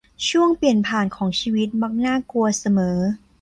[0.29, 2.97] ช่วงเปลี่ยนผ่านของชีวิตมักน่ากลัวเสมอ